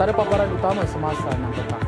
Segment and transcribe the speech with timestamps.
[0.00, 1.84] Antara paparan utama semasa 6 petang.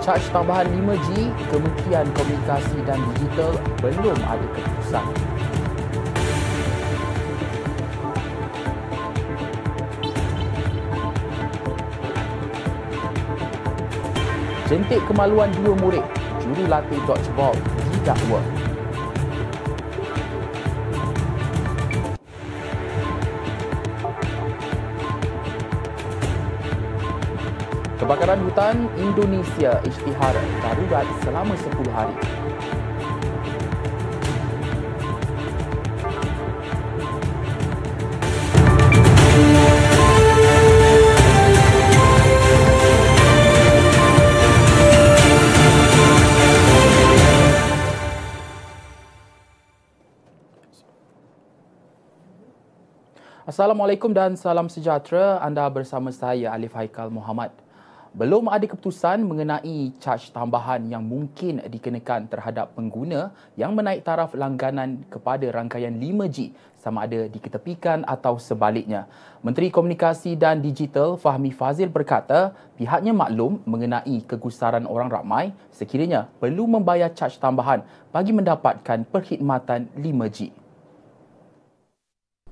[0.00, 3.52] Charge tambahan 5G, Kementerian Komunikasi dan Digital
[3.84, 5.04] belum ada keputusan.
[14.64, 16.04] Jentik kemaluan dua murid,
[16.40, 17.60] juru latih dodgeball
[17.92, 18.63] didakwa.
[28.04, 32.12] Kebakaran hutan Indonesia isytihar darurat selama 10 hari.
[53.48, 55.40] Assalamualaikum dan salam sejahtera.
[55.40, 57.63] Anda bersama saya Alif Haikal Muhammad.
[58.14, 65.02] Belum ada keputusan mengenai caj tambahan yang mungkin dikenakan terhadap pengguna yang menaik taraf langganan
[65.10, 69.10] kepada rangkaian 5G sama ada diketepikan atau sebaliknya.
[69.42, 76.70] Menteri Komunikasi dan Digital Fahmi Fazil berkata pihaknya maklum mengenai kegusaran orang ramai sekiranya perlu
[76.70, 77.82] membayar caj tambahan
[78.14, 80.63] bagi mendapatkan perkhidmatan 5G.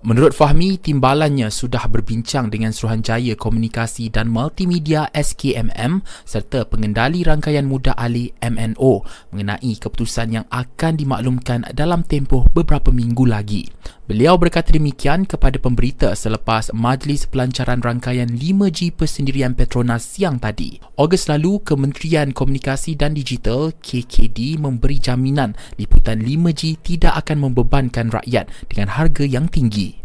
[0.02, 7.94] Menurut Fahmi, timbalannya sudah berbincang dengan Suruhanjaya Komunikasi dan Multimedia SKMM serta pengendali rangkaian muda
[7.94, 13.70] alih MNO mengenai keputusan yang akan dimaklumkan dalam tempoh beberapa minggu lagi.
[14.12, 20.76] Beliau berkata demikian kepada pemberita selepas Majlis Pelancaran Rangkaian 5G Persendirian Petronas siang tadi.
[21.00, 28.52] Ogos lalu, Kementerian Komunikasi dan Digital KKD memberi jaminan liputan 5G tidak akan membebankan rakyat
[28.68, 30.01] dengan harga yang tinggi.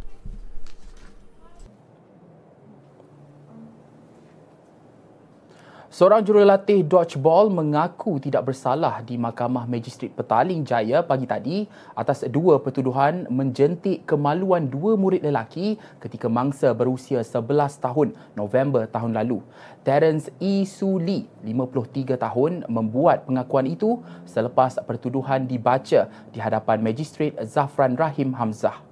[5.88, 11.64] Seorang jurulatih dodgeball mengaku tidak bersalah di Mahkamah Magistrat Petaling Jaya pagi tadi
[11.96, 19.16] atas dua pertuduhan menjentik kemaluan dua murid lelaki ketika mangsa berusia 11 tahun November tahun
[19.16, 19.40] lalu.
[19.88, 20.68] Terence E.
[20.68, 28.36] Su Lee, 53 tahun, membuat pengakuan itu selepas pertuduhan dibaca di hadapan Magistrat Zafran Rahim
[28.36, 28.87] Hamzah.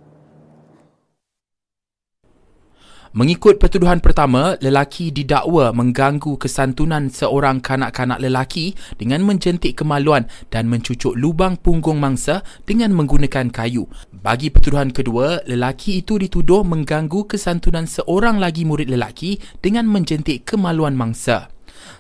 [3.16, 11.16] Mengikut pertuduhan pertama, lelaki didakwa mengganggu kesantunan seorang kanak-kanak lelaki dengan menjentik kemaluan dan mencucuk
[11.16, 13.88] lubang punggung mangsa dengan menggunakan kayu.
[14.12, 20.92] Bagi pertuduhan kedua, lelaki itu dituduh mengganggu kesantunan seorang lagi murid lelaki dengan menjentik kemaluan
[20.92, 21.48] mangsa.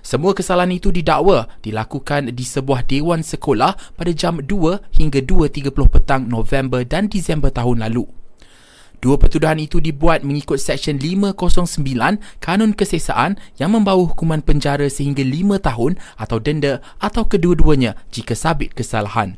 [0.04, 6.28] Semua kesalahan itu didakwa dilakukan di sebuah dewan sekolah pada jam 2 hingga 2.30 petang
[6.28, 8.25] November dan Disember tahun lalu.
[9.06, 11.38] Dua pertuduhan itu dibuat mengikut Seksyen 509
[12.42, 18.74] Kanun Kesesaan yang membawa hukuman penjara sehingga 5 tahun atau denda atau kedua-duanya jika sabit
[18.74, 19.38] kesalahan.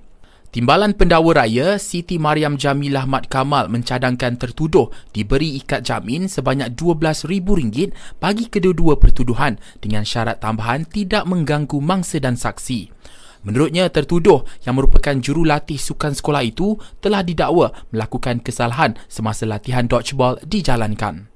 [0.55, 7.91] Timbalan pendakwa raya Siti Mariam Jamilah Mat Kamal mencadangkan tertuduh diberi ikat jamin sebanyak RM12,000
[8.23, 12.95] bagi kedua-dua pertuduhan dengan syarat tambahan tidak mengganggu mangsa dan saksi.
[13.45, 20.41] Menurutnya, tertuduh yang merupakan jurulatih sukan sekolah itu telah didakwa melakukan kesalahan semasa latihan dodgeball
[20.45, 21.29] dijalankan.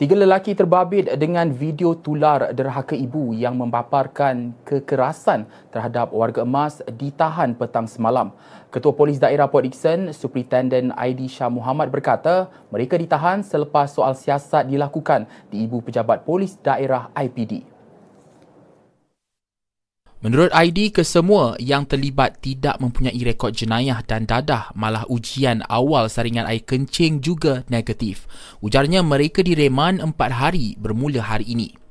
[0.00, 7.52] Tiga lelaki terbabit dengan video tular derhaka ibu yang membaparkan kekerasan terhadap warga emas ditahan
[7.52, 8.32] petang semalam.
[8.70, 14.70] Ketua Polis Daerah Port Dickson, Superintendent ID Shah Muhammad berkata mereka ditahan selepas soal siasat
[14.70, 17.66] dilakukan di Ibu Pejabat Polis Daerah IPD.
[20.22, 26.46] Menurut ID, kesemua yang terlibat tidak mempunyai rekod jenayah dan dadah malah ujian awal saringan
[26.46, 28.30] air kencing juga negatif.
[28.62, 31.89] Ujarnya mereka direman empat hari bermula hari ini.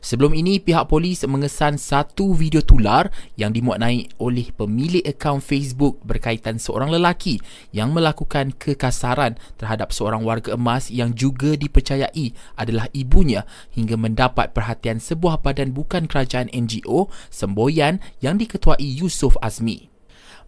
[0.00, 6.00] Sebelum ini, pihak polis mengesan satu video tular yang dimuat naik oleh pemilik akaun Facebook
[6.08, 7.36] berkaitan seorang lelaki
[7.68, 13.44] yang melakukan kekasaran terhadap seorang warga emas yang juga dipercayai adalah ibunya
[13.76, 19.89] hingga mendapat perhatian sebuah badan bukan kerajaan NGO semboyan yang diketuai Yusof Azmi.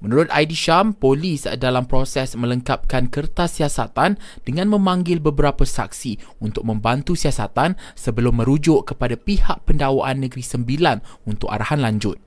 [0.02, 7.14] Menurut ID Syam, polis dalam proses melengkapkan kertas siasatan dengan memanggil beberapa saksi untuk membantu
[7.14, 12.18] siasatan sebelum merujuk kepada pihak pendakwaan Negeri Sembilan untuk arahan lanjut.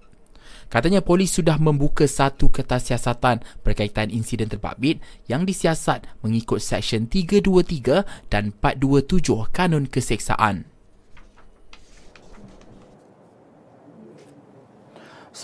[0.72, 8.32] Katanya polis sudah membuka satu kertas siasatan berkaitan insiden terbabit yang disiasat mengikut Seksyen 323
[8.32, 10.75] dan 427 Kanun Keseksaan.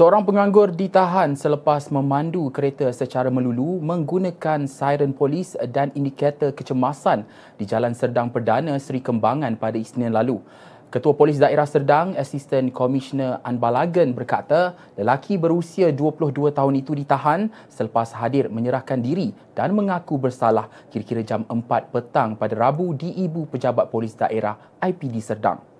[0.01, 7.21] Seorang penganggur ditahan selepas memandu kereta secara melulu menggunakan siren polis dan indikator kecemasan
[7.61, 10.41] di Jalan Serdang Perdana Seri Kembangan pada Isnin lalu.
[10.89, 18.09] Ketua Polis Daerah Serdang, Assistant Commissioner Anbalagan berkata, lelaki berusia 22 tahun itu ditahan selepas
[18.17, 23.93] hadir menyerahkan diri dan mengaku bersalah kira-kira jam 4 petang pada Rabu di Ibu Pejabat
[23.93, 25.70] Polis Daerah IPD Serdang.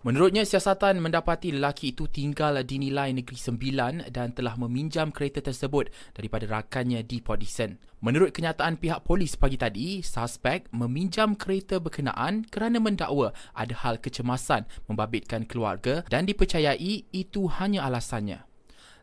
[0.00, 5.92] Menurutnya, siasatan mendapati lelaki itu tinggal di nilai Negeri Sembilan dan telah meminjam kereta tersebut
[6.16, 7.76] daripada rakannya di Port Dickson.
[8.00, 14.64] Menurut kenyataan pihak polis pagi tadi, suspek meminjam kereta berkenaan kerana mendakwa ada hal kecemasan
[14.88, 18.48] membabitkan keluarga dan dipercayai itu hanya alasannya.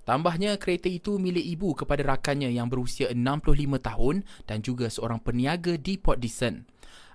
[0.01, 3.53] Tambahnya, kereta itu milik ibu kepada rakannya yang berusia 65
[3.85, 6.65] tahun dan juga seorang peniaga di Port Dickson.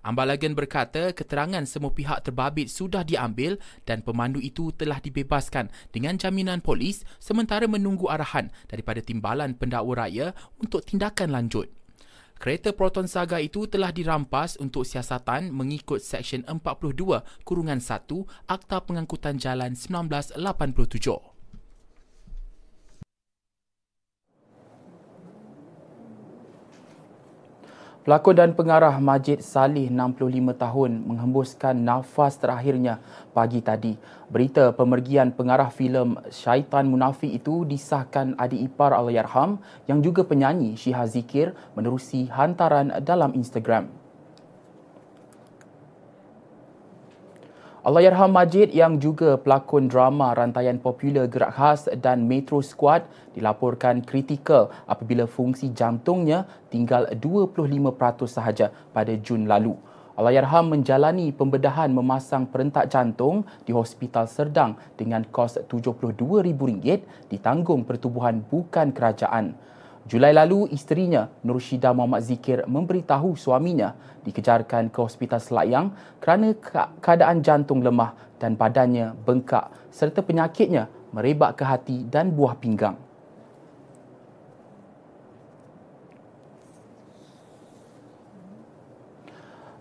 [0.03, 6.59] Ambalagan berkata keterangan semua pihak terbabit sudah diambil dan pemandu itu telah dibebaskan dengan jaminan
[6.59, 11.71] polis sementara menunggu arahan daripada Timbalan Pendakwa Raya untuk tindakan lanjut.
[12.43, 19.39] Kereta Proton Saga itu telah dirampas untuk siasatan mengikut Seksyen 42 Kurungan 1 Akta Pengangkutan
[19.39, 21.32] Jalan 1987.
[28.03, 32.99] Pelakon dan pengarah Majid Salih 65 tahun menghembuskan nafas terakhirnya
[33.31, 33.95] pagi tadi.
[34.27, 41.07] Berita pemergian pengarah filem Syaitan Munafik itu disahkan adik ipar Allahyarham yang juga penyanyi Syihah
[41.07, 44.02] Zikir menerusi hantaran dalam Instagram.
[47.83, 53.03] Allahyarham Majid yang juga pelakon drama rantaian popular Gerak Khas dan Metro Squad
[53.35, 59.75] dilaporkan kritikal apabila fungsi jantungnya tinggal 25% sahaja pada Jun lalu.
[60.15, 67.03] Allahyarham menjalani pembedahan memasang perentak jantung di Hospital Serdang dengan kos RM72,000
[67.35, 69.59] ditanggung pertubuhan bukan kerajaan.
[70.03, 73.95] Julai lalu, isterinya Nur Syida Muhammad Zikir memberitahu suaminya
[74.27, 76.59] dikejarkan ke Hospital Selayang kerana
[76.99, 82.99] keadaan jantung lemah dan badannya bengkak serta penyakitnya merebak ke hati dan buah pinggang.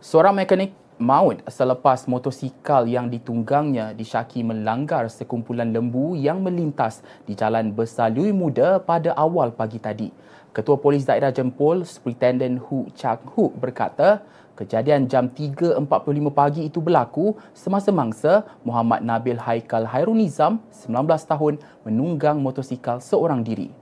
[0.02, 7.74] Seorang mekanik maut selepas motosikal yang ditunggangnya disyaki melanggar sekumpulan lembu yang melintas di Jalan
[7.74, 10.14] Besar Lui Muda pada awal pagi tadi.
[10.54, 14.22] Ketua Polis Daerah Jempol, Superintendent Hu Chang Hu berkata,
[14.54, 15.82] kejadian jam 3.45
[16.30, 23.81] pagi itu berlaku semasa mangsa Muhammad Nabil Haikal Hairunizam, 19 tahun, menunggang motosikal seorang diri.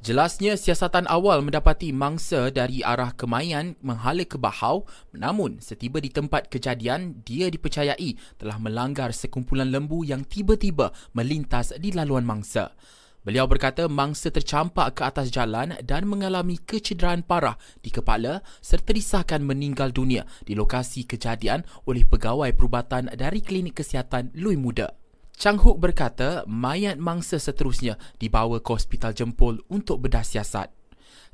[0.00, 6.48] Jelasnya siasatan awal mendapati mangsa dari arah Kemayan menghala ke Bahau namun setiba di tempat
[6.48, 12.72] kejadian dia dipercayai telah melanggar sekumpulan lembu yang tiba-tiba melintas di laluan mangsa.
[13.20, 19.44] Beliau berkata mangsa tercampak ke atas jalan dan mengalami kecederaan parah di kepala serta disahkan
[19.44, 24.99] meninggal dunia di lokasi kejadian oleh pegawai perubatan dari Klinik Kesihatan Lui Muda.
[25.40, 30.68] Chang Hook berkata mayat mangsa seterusnya dibawa ke Hospital Jempol untuk bedah siasat.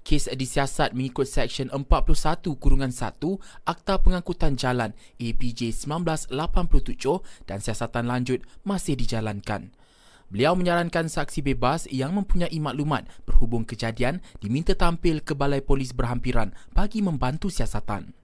[0.06, 1.82] Kes disiasat mengikut Seksyen 41
[2.54, 3.18] Kurungan 1
[3.66, 6.30] Akta Pengangkutan Jalan APJ 1987
[7.50, 9.74] dan siasatan lanjut masih dijalankan.
[10.30, 16.54] Beliau menyarankan saksi bebas yang mempunyai maklumat berhubung kejadian diminta tampil ke Balai Polis berhampiran
[16.70, 18.14] bagi membantu siasatan.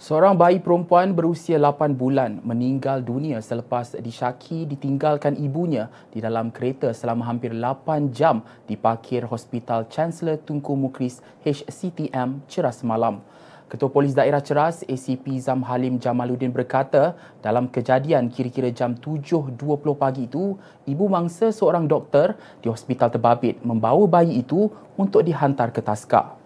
[0.00, 6.96] Seorang bayi perempuan berusia 8 bulan meninggal dunia selepas disyaki ditinggalkan ibunya di dalam kereta
[6.96, 13.20] selama hampir 8 jam di parkir Hospital Chancellor Tunku Mukris HCTM Ceras semalam.
[13.68, 17.12] Ketua Polis Daerah Ceras ACP Zam Halim Jamaluddin berkata
[17.44, 19.52] dalam kejadian kira-kira jam 7.20
[20.00, 20.56] pagi itu,
[20.88, 26.39] ibu mangsa seorang doktor di Hospital Terbabit membawa bayi itu untuk dihantar ke Taskar.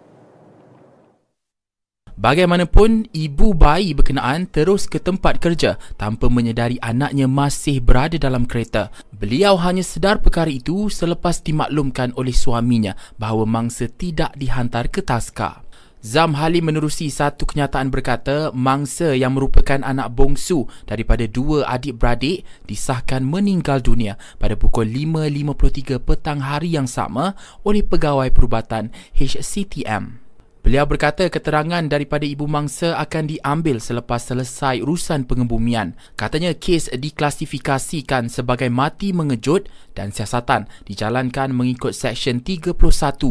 [2.15, 8.87] Bagaimanapun, ibu bayi berkenaan terus ke tempat kerja tanpa menyedari anaknya masih berada dalam kereta.
[9.11, 15.67] Beliau hanya sedar perkara itu selepas dimaklumkan oleh suaminya bahawa mangsa tidak dihantar ke taska.
[15.99, 23.27] Zam Halim menerusi satu kenyataan berkata mangsa yang merupakan anak bongsu daripada dua adik-beradik disahkan
[23.27, 27.35] meninggal dunia pada pukul 5.53 petang hari yang sama
[27.67, 30.24] oleh pegawai perubatan HCTM.
[30.65, 35.93] Beliau berkata keterangan daripada ibu mangsa akan diambil selepas selesai urusan pengembumian.
[36.17, 42.81] Katanya kes diklasifikasikan sebagai mati mengejut dan siasatan dijalankan mengikut Seksyen 31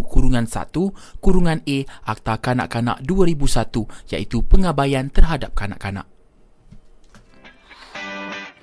[0.07, 6.14] Kurungan 1 Kurungan A Akta Kanak-Kanak 2001 iaitu pengabaian terhadap kanak-kanak.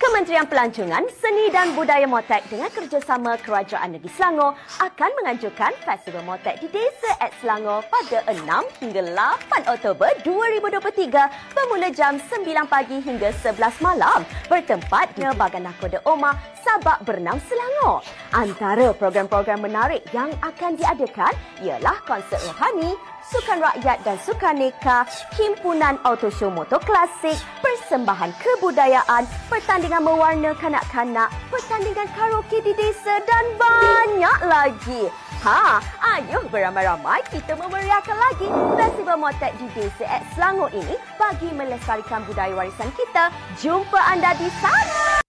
[0.01, 6.57] Kementerian Pelancongan, Seni dan Budaya Motek dengan kerjasama Kerajaan Negeri Selangor akan menganjurkan Festival Motek
[6.57, 8.41] di Desa at Selangor pada 6
[8.81, 12.33] hingga 8 Oktober 2023 bermula jam 9
[12.65, 16.33] pagi hingga 11 malam bertempat di Bagan Nakoda Omar,
[16.65, 18.01] Sabak Bernam Selangor.
[18.33, 22.97] Antara program-program menarik yang akan diadakan ialah konsert rohani,
[23.31, 25.07] Sukan Rakyat dan Sukan Neka,
[25.39, 34.39] Himpunan Autoshow Motor Klasik, Persembahan Kebudayaan, Pertandingan Mewarna Kanak-Kanak, Pertandingan Karaoke di Desa dan banyak
[34.51, 35.07] lagi.
[35.47, 35.79] Ha,
[36.19, 42.51] ayo beramai-ramai kita memeriahkan lagi Festival Motek di Desa at Selangor ini bagi melestarikan budaya
[42.51, 43.31] warisan kita.
[43.57, 45.20] Jumpa anda di sana.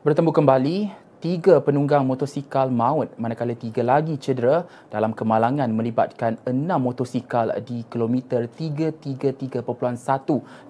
[0.00, 0.88] Bertemu kembali,
[1.20, 8.48] tiga penunggang motosikal maut manakala tiga lagi cedera dalam kemalangan melibatkan enam motosikal di kilometer
[8.48, 9.60] 333.1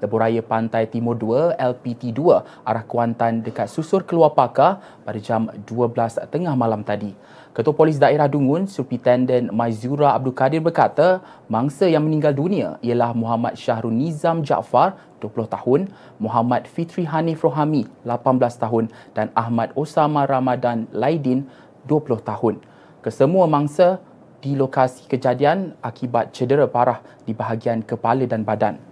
[0.02, 6.26] Leburaya Pantai Timur 2 LPT 2 arah Kuantan dekat Susur Keluar Pakar pada jam 12
[6.26, 7.14] tengah malam tadi.
[7.50, 11.18] Ketua Polis Daerah Dungun, Superintendent Maizura Abdul Kadir berkata,
[11.50, 15.80] mangsa yang meninggal dunia ialah Muhammad Syahrul Nizam Jaafar, 20 tahun,
[16.22, 21.50] Muhammad Fitri Hanif Rohami, 18 tahun dan Ahmad Osama Ramadan Laidin,
[21.90, 22.62] 20 tahun.
[23.02, 23.98] Kesemua mangsa
[24.38, 28.89] di lokasi kejadian akibat cedera parah di bahagian kepala dan badan.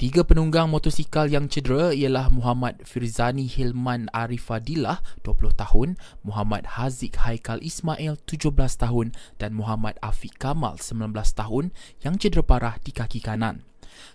[0.00, 7.60] Tiga penunggang motosikal yang cedera ialah Muhammad Firzani Hilman Arifadillah, 20 tahun, Muhammad Haziq Haikal
[7.60, 8.48] Ismail, 17
[8.80, 13.60] tahun dan Muhammad Afiq Kamal, 19 tahun yang cedera parah di kaki kanan.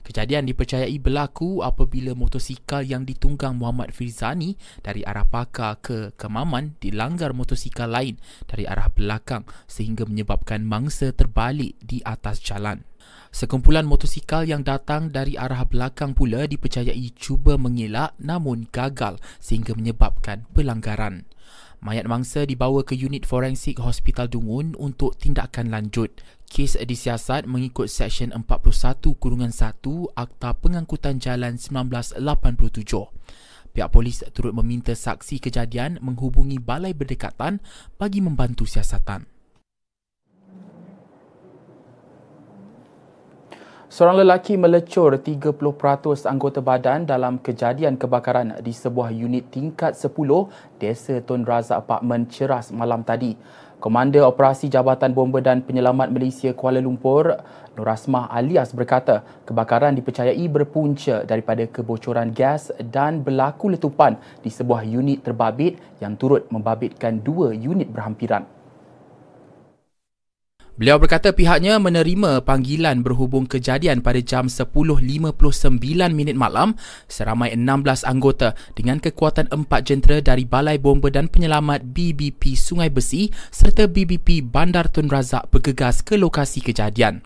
[0.01, 7.37] Kejadian dipercayai berlaku apabila motosikal yang ditunggang Muhammad Firzani dari arah Pakar ke Kemaman dilanggar
[7.37, 8.17] motosikal lain
[8.49, 12.81] dari arah belakang sehingga menyebabkan mangsa terbalik di atas jalan.
[13.35, 20.47] Sekumpulan motosikal yang datang dari arah belakang pula dipercayai cuba mengelak namun gagal sehingga menyebabkan
[20.55, 21.27] pelanggaran.
[21.83, 26.15] Mayat mangsa dibawa ke unit forensik Hospital Dungun untuk tindakan lanjut.
[26.47, 29.83] Kes disiasat mengikut Seksyen 41 Kurungan 1
[30.15, 32.23] Akta Pengangkutan Jalan 1987.
[33.75, 37.59] Pihak polis turut meminta saksi kejadian menghubungi balai berdekatan
[37.99, 39.34] bagi membantu siasatan.
[43.85, 50.09] Seorang lelaki melecur 30% anggota badan dalam kejadian kebakaran di sebuah unit tingkat 10
[50.81, 53.37] Desa Tun Razak Apartment Ceras malam tadi.
[53.77, 57.37] Komander Operasi Jabatan Bomba dan Penyelamat Malaysia Kuala Lumpur,
[57.77, 64.81] Nur Asmah alias berkata, kebakaran dipercayai berpunca daripada kebocoran gas dan berlaku letupan di sebuah
[64.81, 68.54] unit terbabit yang turut membabitkan dua unit berhampiran.
[70.75, 74.75] Beliau berkata pihaknya menerima panggilan berhubung kejadian pada jam 10.59
[76.11, 76.75] minit malam
[77.07, 83.31] seramai 16 anggota dengan kekuatan 4 jentera dari Balai Bomba dan Penyelamat BBP Sungai Besi
[83.55, 87.23] serta BBP Bandar Tun Razak bergegas ke lokasi kejadian.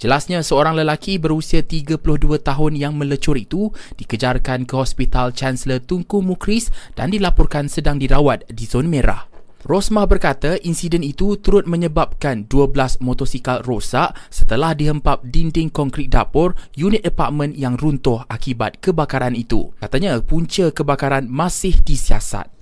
[0.00, 2.00] Jelasnya seorang lelaki berusia 32
[2.40, 8.64] tahun yang melecur itu dikejarkan ke Hospital Chancellor Tunku Mukris dan dilaporkan sedang dirawat di
[8.64, 9.35] zon merah.
[9.64, 17.00] Rosmah berkata insiden itu turut menyebabkan 12 motosikal rosak setelah dihempap dinding konkrit dapur unit
[17.08, 19.72] apartmen yang runtuh akibat kebakaran itu.
[19.80, 22.52] Katanya punca kebakaran masih disiasat.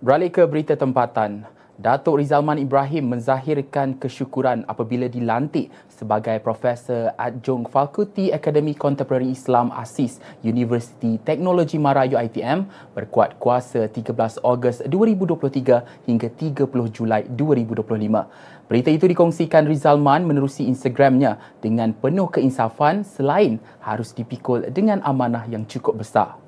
[0.00, 1.57] Beralih ke berita tempatan.
[1.78, 10.18] Datuk Rizalman Ibrahim menzahirkan kesyukuran apabila dilantik sebagai Profesor Adjung Fakulti Akademi Kontemporari Islam ASIS
[10.42, 12.66] Universiti Teknologi Mara UITM
[12.98, 18.66] berkuat kuasa 13 Ogos 2023 hingga 30 Julai 2025.
[18.66, 25.62] Berita itu dikongsikan Rizalman menerusi Instagramnya dengan penuh keinsafan selain harus dipikul dengan amanah yang
[25.62, 26.47] cukup besar.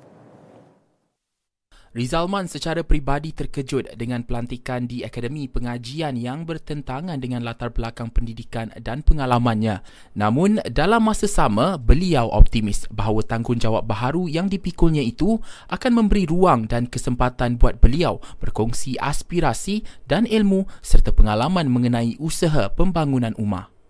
[1.91, 8.71] Rizalman secara peribadi terkejut dengan pelantikan di Akademi Pengajian yang bertentangan dengan latar belakang pendidikan
[8.79, 9.83] dan pengalamannya.
[10.15, 15.35] Namun, dalam masa sama, beliau optimis bahawa tanggungjawab baharu yang dipikulnya itu
[15.67, 22.71] akan memberi ruang dan kesempatan buat beliau berkongsi aspirasi dan ilmu serta pengalaman mengenai usaha
[22.71, 23.80] pembangunan umat.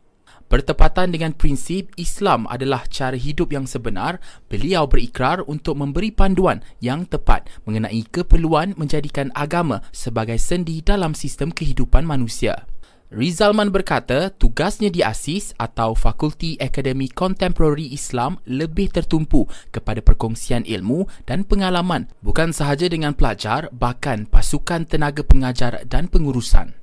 [0.51, 4.20] Bertepatan dengan prinsip Islam adalah cara hidup yang sebenar,
[4.51, 11.55] beliau berikrar untuk memberi panduan yang tepat mengenai keperluan menjadikan agama sebagai sendi dalam sistem
[11.55, 12.67] kehidupan manusia.
[13.15, 21.08] Rizalman berkata tugasnya di ASIS atau Fakulti Akademi Contemporary Islam lebih tertumpu kepada perkongsian ilmu
[21.27, 26.80] dan pengalaman bukan sahaja dengan pelajar bahkan pasukan tenaga pengajar dan pengurusan.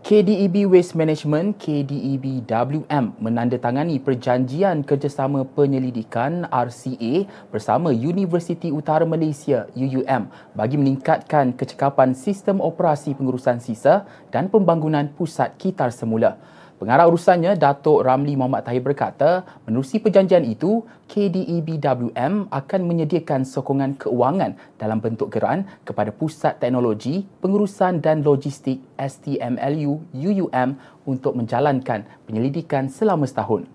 [0.00, 10.32] KDEB Waste Management KDEB WM menandatangani perjanjian kerjasama penyelidikan RCA bersama Universiti Utara Malaysia UUM
[10.56, 16.40] bagi meningkatkan kecekapan sistem operasi pengurusan sisa dan pembangunan pusat kitar semula.
[16.80, 20.80] Pengarah urusannya, Datuk Ramli Muhammad Tahir berkata, menerusi perjanjian itu,
[21.12, 30.08] KDEBWM akan menyediakan sokongan keuangan dalam bentuk geran kepada Pusat Teknologi, Pengurusan dan Logistik STMLU
[30.08, 33.68] UUM untuk menjalankan penyelidikan selama setahun.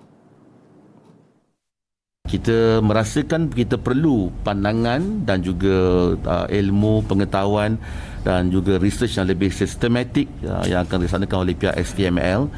[2.26, 5.78] Kita merasakan kita perlu pandangan dan juga
[6.26, 7.78] uh, ilmu, pengetahuan
[8.26, 12.50] dan juga research yang lebih sistematik uh, yang akan dilaksanakan oleh pihak STML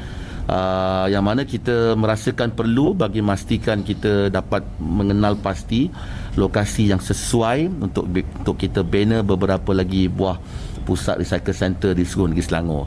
[0.48, 5.92] uh, yang mana kita merasakan perlu bagi memastikan kita dapat mengenal pasti
[6.34, 10.40] lokasi yang sesuai untuk untuk kita bina beberapa lagi buah
[10.88, 12.86] pusat recycle center di seluruh negeri Selangor.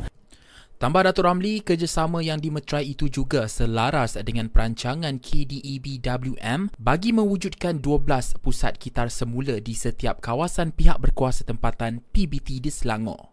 [0.82, 7.78] Tambah Datuk Ramli, kerjasama yang dimeterai itu juga selaras dengan perancangan KDEB WM bagi mewujudkan
[7.78, 13.30] 12 pusat kitar semula di setiap kawasan pihak berkuasa tempatan PBT di Selangor.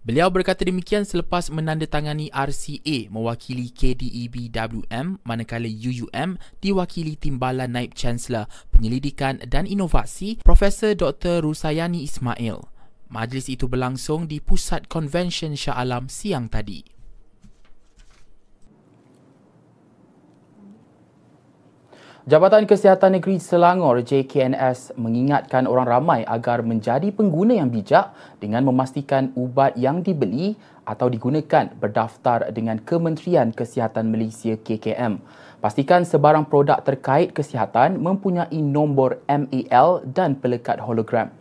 [0.00, 8.48] Beliau berkata demikian selepas menandatangani RCA mewakili KDEB WM manakala UUM diwakili Timbalan Naib Chancellor
[8.72, 11.44] Penyelidikan dan Inovasi Profesor Dr.
[11.44, 12.64] Rusayani Ismail.
[13.12, 16.99] Majlis itu berlangsung di Pusat Convention Shah Alam siang tadi.
[22.28, 29.32] Jabatan Kesihatan Negeri Selangor JKNS mengingatkan orang ramai agar menjadi pengguna yang bijak dengan memastikan
[29.40, 30.52] ubat yang dibeli
[30.84, 35.16] atau digunakan berdaftar dengan Kementerian Kesihatan Malaysia KKM.
[35.64, 41.39] Pastikan sebarang produk terkait kesihatan mempunyai nombor MAL dan pelekat hologram.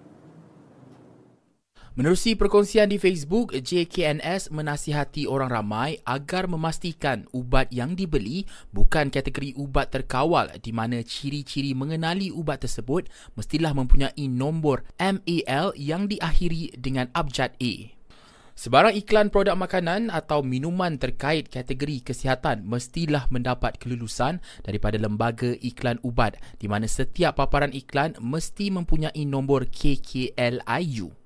[2.00, 9.52] Menerusi perkongsian di Facebook, JKNS menasihati orang ramai agar memastikan ubat yang dibeli bukan kategori
[9.60, 17.12] ubat terkawal di mana ciri-ciri mengenali ubat tersebut mestilah mempunyai nombor MAL yang diakhiri dengan
[17.12, 17.92] abjad A.
[18.56, 26.00] Sebarang iklan produk makanan atau minuman terkait kategori kesihatan mestilah mendapat kelulusan daripada lembaga iklan
[26.08, 31.18] ubat di mana setiap paparan iklan mesti mempunyai nombor KKLIU.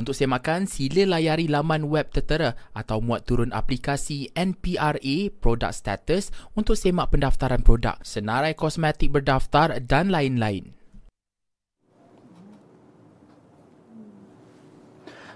[0.00, 6.72] Untuk semakan, sila layari laman web tertera atau muat turun aplikasi NPRA Product Status untuk
[6.72, 10.72] semak pendaftaran produk, senarai kosmetik berdaftar dan lain-lain.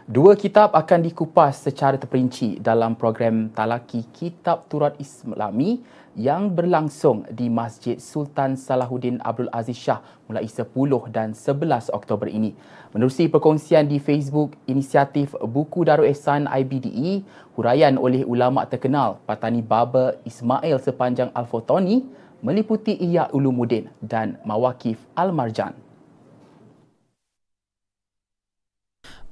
[0.08, 7.50] Dua kitab akan dikupas secara terperinci dalam program Talaki Kitab Turat Islami yang berlangsung di
[7.50, 10.00] Masjid Sultan Salahuddin Abdul Aziz Shah
[10.30, 10.70] mulai 10
[11.10, 12.54] dan 11 Oktober ini.
[12.94, 17.26] Menerusi perkongsian di Facebook inisiatif Buku Darul Ehsan IBDE,
[17.58, 22.06] huraian oleh ulama terkenal Patani Baba Ismail sepanjang Al-Fotoni
[22.40, 25.83] meliputi Ihya Ulumuddin dan Mawakif Al-Marjan.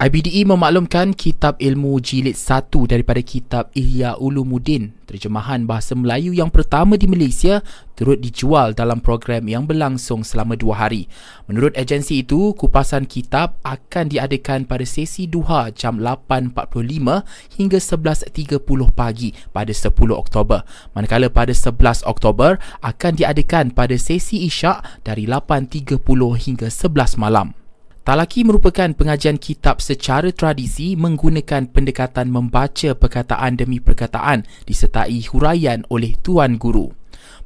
[0.03, 6.99] IBDE memaklumkan kitab ilmu jilid 1 daripada kitab Ihya Ulumuddin, terjemahan bahasa Melayu yang pertama
[6.99, 7.63] di Malaysia,
[7.95, 11.07] turut dijual dalam program yang berlangsung selama dua hari.
[11.47, 18.59] Menurut agensi itu, kupasan kitab akan diadakan pada sesi duha jam 8.45 hingga 11.30
[18.99, 19.87] pagi pada 10
[20.19, 20.67] Oktober.
[20.99, 25.95] Manakala pada 11 Oktober akan diadakan pada sesi isyak dari 8.30
[26.43, 27.62] hingga 11 malam.
[28.03, 36.19] Talaki merupakan pengajian kitab secara tradisi menggunakan pendekatan membaca perkataan demi perkataan disertai huraian oleh
[36.19, 36.91] Tuan Guru.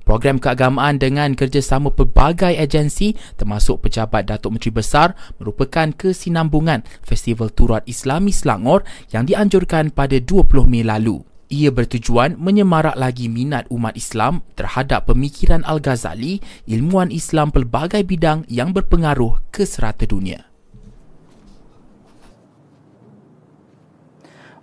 [0.09, 7.85] Program keagamaan dengan kerjasama pelbagai agensi termasuk Pejabat Datuk Menteri Besar merupakan kesinambungan Festival Turat
[7.85, 8.81] Islami Selangor
[9.13, 11.36] yang dianjurkan pada 20 Mei lalu.
[11.47, 18.75] Ia bertujuan menyemarak lagi minat umat Islam terhadap pemikiran Al-Ghazali, ilmuwan Islam pelbagai bidang yang
[18.75, 20.43] berpengaruh ke serata dunia.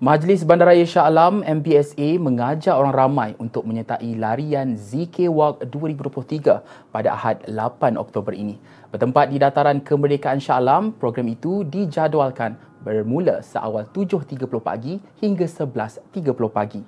[0.04, 7.16] Majlis Bandaraya Shah Alam MBSA mengajak orang ramai untuk menyertai larian ZK Walk 2023 pada
[7.16, 8.60] Ahad 8 Oktober ini.
[8.92, 16.52] Bertempat di dataran kemerdekaan Shah Alam, program itu dijadualkan bermula seawal 7.30 pagi hingga 11.30
[16.52, 16.84] pagi.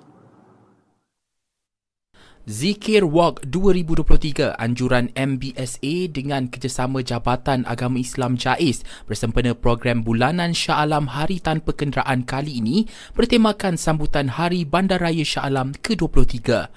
[2.46, 10.86] Zikir Walk 2023 anjuran MBSA dengan kerjasama Jabatan Agama Islam JAIS bersempena program bulanan Shah
[10.86, 12.86] Alam Hari Tanpa Kenderaan kali ini
[13.18, 16.70] bertemakan sambutan Hari Bandaraya Shah Alam ke-23.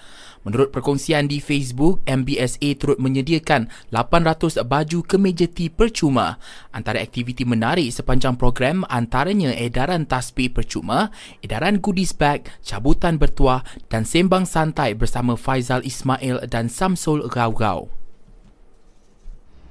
[0.49, 6.41] Menurut perkongsian di Facebook, MBSA turut menyediakan 800 baju kemeja tee percuma.
[6.73, 11.13] Antara aktiviti menarik sepanjang program antaranya edaran tasbih percuma,
[11.45, 13.62] edaran goodies bag, cabutan bertuah
[13.93, 17.98] dan sembang santai bersama Faizal Ismail dan Samsul Gau-Gau.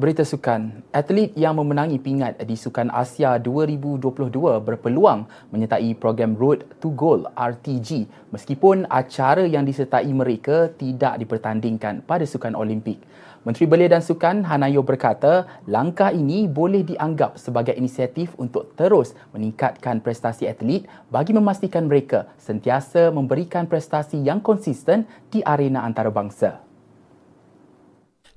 [0.02, 6.90] Berita sukan, atlet yang memenangi pingat di Sukan Asia 2022 berpeluang menyertai program Road to
[6.90, 12.98] Gold RTG meskipun acara yang disertai mereka tidak dipertandingkan pada Sukan Olimpik.
[13.46, 20.02] Menteri Belia dan Sukan Hanayo berkata, langkah ini boleh dianggap sebagai inisiatif untuk terus meningkatkan
[20.02, 20.82] prestasi atlet
[21.14, 26.71] bagi memastikan mereka sentiasa memberikan prestasi yang konsisten di arena antarabangsa.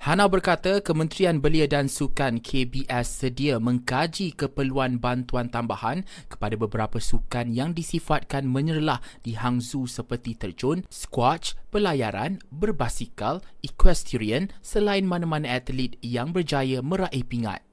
[0.05, 7.49] Hana berkata Kementerian Belia dan Sukan KBS sedia mengkaji keperluan bantuan tambahan kepada beberapa sukan
[7.49, 16.29] yang disifatkan menyerlah di Hangzhou seperti terjun, squash, pelayaran, berbasikal, equestrian selain mana-mana atlet yang
[16.29, 17.65] berjaya meraih pingat.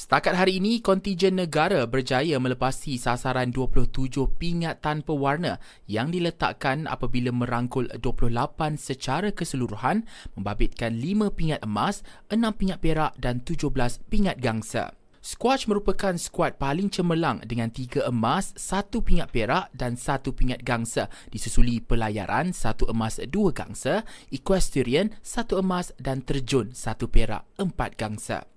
[0.00, 7.28] Setakat hari ini, kontijen negara berjaya melepasi sasaran 27 pingat tanpa warna yang diletakkan apabila
[7.28, 10.08] merangkul 28 secara keseluruhan
[10.40, 12.00] membabitkan 5 pingat emas,
[12.32, 14.96] 6 pingat perak dan 17 pingat gangsa.
[15.20, 21.12] Squash merupakan skuad paling cemerlang dengan 3 emas, 1 pingat perak dan 1 pingat gangsa
[21.28, 28.49] disusuli pelayaran 1 emas 2 gangsa, equestrian 1 emas dan terjun 1 perak 4 gangsa.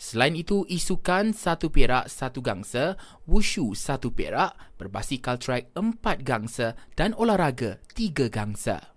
[0.00, 2.96] Selain itu, isukan satu perak satu gangsa,
[3.28, 8.96] wushu satu perak, berbasikal track empat gangsa dan olahraga tiga gangsa.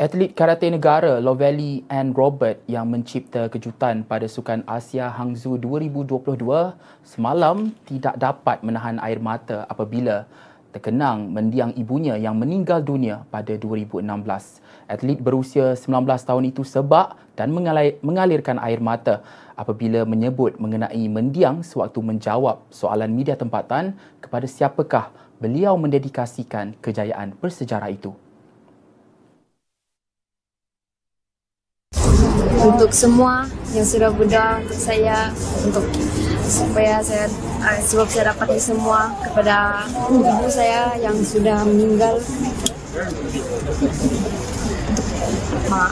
[0.00, 6.40] Atlet karate negara Lovely and Robert yang mencipta kejutan pada Sukan Asia Hangzhou 2022
[7.04, 10.24] semalam tidak dapat menahan air mata apabila
[10.72, 14.69] terkenang mendiang ibunya yang meninggal dunia pada 2016.
[14.90, 17.54] Atlet berusia 19 tahun itu sebab dan
[18.02, 19.22] mengalirkan air mata
[19.54, 27.86] apabila menyebut mengenai mendiang sewaktu menjawab soalan media tempatan kepada siapakah beliau mendedikasikan kejayaan bersejarah
[27.94, 28.10] itu.
[32.60, 35.30] Untuk semua yang sudah muda, untuk saya,
[35.64, 35.86] untuk
[36.44, 37.30] supaya saya
[37.62, 42.18] uh, sebab saya dapat semua kepada ibu saya yang sudah meninggal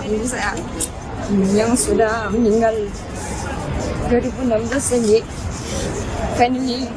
[0.05, 0.53] ibu saya
[1.53, 2.72] yang sudah meninggal
[4.09, 5.18] 2016 lagi
[6.40, 6.88] finally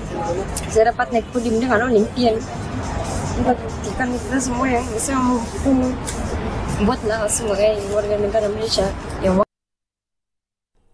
[0.71, 2.35] saya dapat naik podium dengan Olympian
[3.41, 5.93] buktikan kita semua yang saya mampu
[6.81, 8.87] buatlah sebagai warga negara Malaysia.
[9.21, 9.45] Yang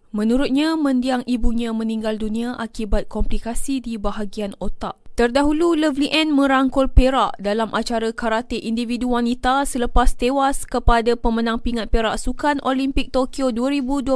[0.08, 4.96] Menurutnya, mendiang ibunya meninggal dunia akibat komplikasi di bahagian otak.
[5.18, 11.90] Terdahulu, Lovely Ann merangkul perak dalam acara karate individu wanita selepas tewas kepada pemenang pingat
[11.90, 14.14] perak Sukan Olimpik Tokyo 2022,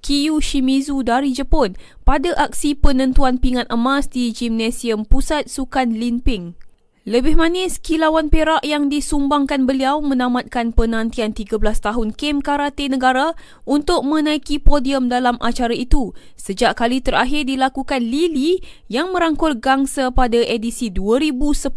[0.00, 1.74] Kiyu Shimizu dari Jepun
[2.06, 6.63] pada aksi penentuan pingat emas di Gimnasium Pusat Sukan Linping.
[7.04, 13.36] Lebih manis, kilauan perak yang disumbangkan beliau menamatkan penantian 13 tahun kem karate negara
[13.68, 16.16] untuk menaiki podium dalam acara itu.
[16.32, 18.56] Sejak kali terakhir dilakukan Lili
[18.88, 21.68] yang merangkul gangsa pada edisi 2010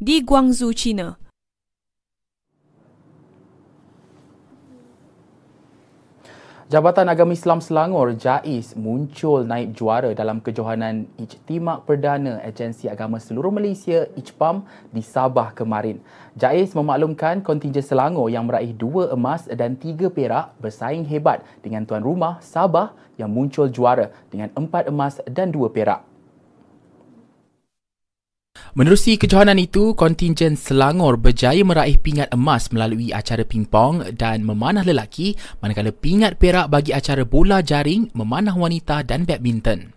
[0.00, 1.21] di Guangzhou, China.
[6.70, 13.50] Jabatan Agama Islam Selangor JAIS muncul naib juara dalam kejohanan Ijtimak Perdana Agensi Agama Seluruh
[13.50, 14.62] Malaysia IJPAM
[14.94, 15.98] di Sabah kemarin.
[16.38, 22.06] JAIS memaklumkan kontingen Selangor yang meraih dua emas dan tiga perak bersaing hebat dengan tuan
[22.06, 26.11] rumah Sabah yang muncul juara dengan empat emas dan dua perak.
[28.72, 35.36] Menerusi kejohanan itu, kontingen Selangor berjaya meraih pingat emas melalui acara pingpong dan memanah lelaki
[35.60, 39.92] manakala pingat perak bagi acara bola jaring, memanah wanita dan badminton.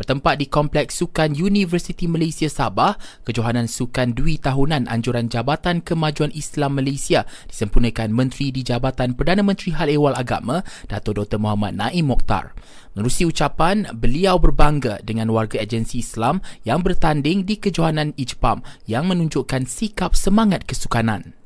[0.00, 2.96] Bertempat di Kompleks Sukan Universiti Malaysia Sabah,
[3.28, 9.76] kejohanan sukan dui tahunan anjuran Jabatan Kemajuan Islam Malaysia disempurnakan Menteri di Jabatan Perdana Menteri
[9.76, 11.36] Hal Ehwal Agama, Dato' Dr.
[11.36, 12.56] Muhammad Naim Mokhtar.
[12.96, 19.68] Menerusi ucapan, beliau berbangga dengan warga agensi Islam yang bertanding di kejohanan IJPAM yang menunjukkan
[19.68, 21.36] sikap semangat kesukanan.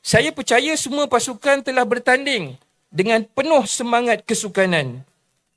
[0.00, 2.56] Saya percaya semua pasukan telah bertanding
[2.88, 5.04] dengan penuh semangat kesukanan.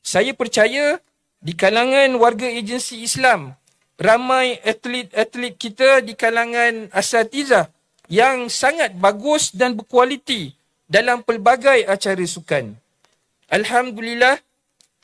[0.03, 0.99] Saya percaya
[1.41, 3.57] di kalangan warga agensi Islam,
[3.97, 7.73] ramai atlet-atlet kita di kalangan asatiza
[8.13, 10.53] yang sangat bagus dan berkualiti
[10.85, 12.77] dalam pelbagai acara sukan.
[13.49, 14.37] Alhamdulillah,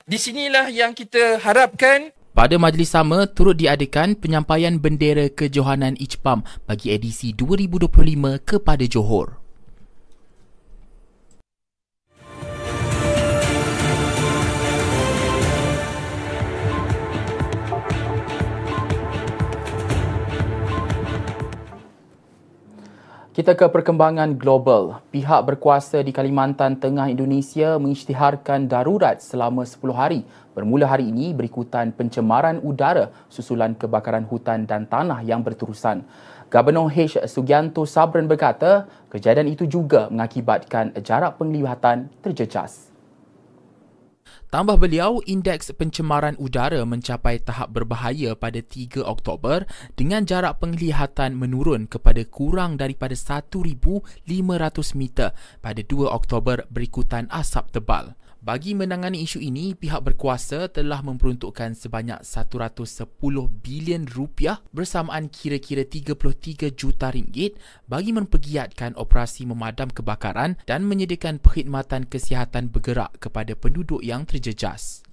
[0.06, 6.94] di sinilah yang kita harapkan pada majlis sama turut diadakan penyampaian bendera kejohanan IJPAM bagi
[6.94, 7.90] edisi 2025
[8.46, 9.47] kepada Johor.
[23.38, 24.98] Kita ke perkembangan global.
[25.14, 30.26] Pihak berkuasa di Kalimantan Tengah Indonesia mengisytiharkan darurat selama 10 hari
[30.58, 36.02] bermula hari ini berikutan pencemaran udara susulan kebakaran hutan dan tanah yang berterusan.
[36.50, 37.30] Gubernur H.
[37.30, 42.90] Sugianto Sabran berkata, kejadian itu juga mengakibatkan jarak penglihatan terjejas.
[44.48, 49.68] Tambah beliau, indeks pencemaran udara mencapai tahap berbahaya pada 3 Oktober
[50.00, 54.00] dengan jarak penglihatan menurun kepada kurang daripada 1,500
[54.96, 58.16] meter pada 2 Oktober berikutan asap tebal.
[58.48, 62.88] Bagi menangani isu ini, pihak berkuasa telah memperuntukkan sebanyak 110
[63.60, 67.60] bilion rupiah bersamaan kira-kira 33 juta ringgit
[67.92, 75.07] bagi mempergiatkan operasi memadam kebakaran dan menyediakan perkhidmatan kesihatan bergerak kepada penduduk yang terjejas.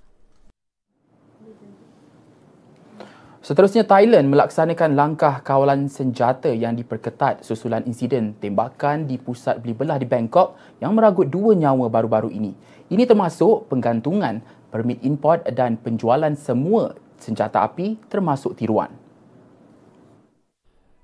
[3.44, 10.00] Seterusnya, Thailand melaksanakan langkah kawalan senjata yang diperketat susulan insiden tembakan di pusat beli belah
[10.00, 12.56] di Bangkok yang meragut dua nyawa baru-baru ini.
[12.88, 14.40] Ini termasuk penggantungan
[14.72, 18.88] permit import dan penjualan semua senjata api termasuk tiruan.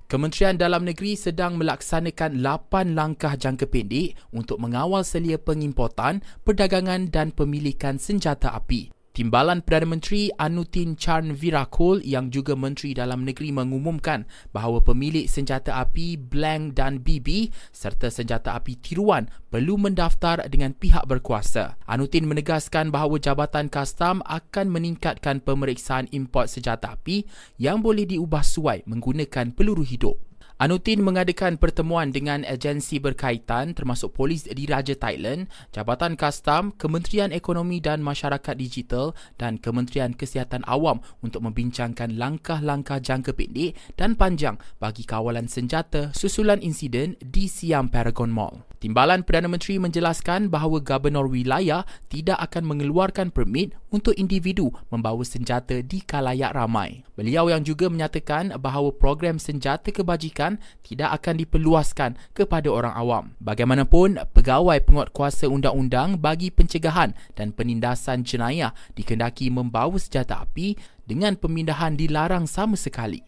[0.09, 7.37] Kementerian Dalam Negeri sedang melaksanakan 8 langkah jangka pendek untuk mengawal selia pengimportan, perdagangan dan
[7.37, 9.00] pemilikan senjata api.
[9.11, 14.23] Timbalan Perdana Menteri Anutin Charn Virakul yang juga Menteri Dalam Negeri mengumumkan
[14.55, 21.11] bahawa pemilik senjata api Blank dan BB serta senjata api tiruan perlu mendaftar dengan pihak
[21.11, 21.75] berkuasa.
[21.91, 27.27] Anutin menegaskan bahawa Jabatan Kastam akan meningkatkan pemeriksaan import senjata api
[27.59, 30.30] yang boleh diubah suai menggunakan peluru hidup.
[30.61, 37.81] Anutin mengadakan pertemuan dengan agensi berkaitan termasuk polis di Raja Thailand, Jabatan Kastam, Kementerian Ekonomi
[37.81, 45.09] dan Masyarakat Digital dan Kementerian Kesihatan Awam untuk membincangkan langkah-langkah jangka pendek dan panjang bagi
[45.09, 48.70] kawalan senjata susulan insiden di Siam Paragon Mall.
[48.81, 55.85] Timbalan Perdana Menteri menjelaskan bahawa Gubernur Wilayah tidak akan mengeluarkan permit untuk individu membawa senjata
[55.85, 57.05] di kalayak ramai.
[57.13, 63.25] Beliau yang juga menyatakan bahawa program senjata kebajikan tidak akan diperluaskan kepada orang awam.
[63.45, 72.01] Bagaimanapun, pegawai penguatkuasa undang-undang bagi pencegahan dan penindasan jenayah dikendaki membawa senjata api dengan pemindahan
[72.01, 73.21] dilarang sama sekali.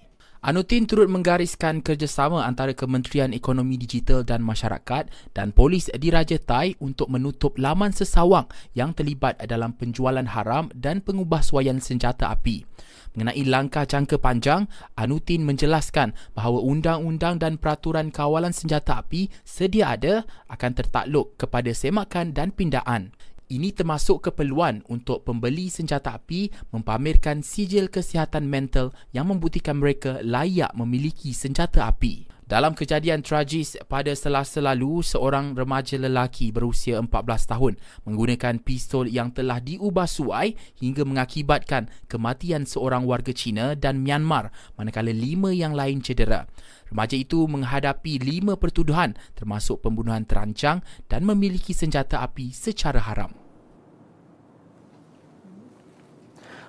[0.42, 5.06] Anutin turut menggariskan kerjasama antara Kementerian Ekonomi Digital dan Masyarakat
[5.38, 10.98] dan Polis di Raja Thai untuk menutup laman sesawang yang terlibat dalam penjualan haram dan
[10.98, 12.66] pengubahsuaian senjata api.
[13.14, 14.66] Mengenai langkah jangka panjang,
[14.98, 22.34] Anutin menjelaskan bahawa undang-undang dan peraturan kawalan senjata api sedia ada akan tertakluk kepada semakan
[22.34, 23.14] dan pindaan.
[23.52, 30.72] Ini termasuk keperluan untuk pembeli senjata api mempamerkan sijil kesihatan mental yang membuktikan mereka layak
[30.72, 32.32] memiliki senjata api.
[32.48, 37.12] Dalam kejadian tragis pada selasa lalu, seorang remaja lelaki berusia 14
[37.52, 37.76] tahun
[38.08, 44.48] menggunakan pistol yang telah diubah suai hingga mengakibatkan kematian seorang warga Cina dan Myanmar
[44.80, 46.48] manakala lima yang lain cedera.
[46.88, 53.41] Remaja itu menghadapi lima pertuduhan termasuk pembunuhan terancang dan memiliki senjata api secara haram.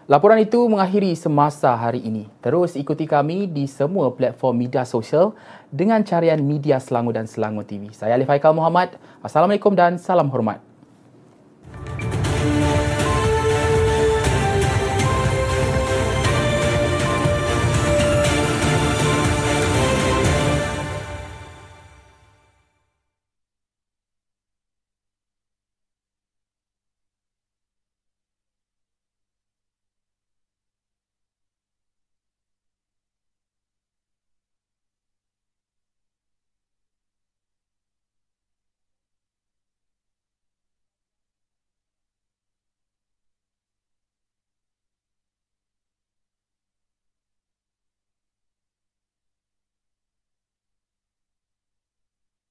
[0.04, 2.28] Laporan itu mengakhiri semasa hari ini.
[2.44, 5.32] Terus ikuti kami di semua platform media sosial
[5.72, 7.88] dengan carian media Selangor dan Selangor TV.
[7.96, 9.00] Saya Alif Haikal Muhammad.
[9.24, 10.73] Assalamualaikum dan salam hormat.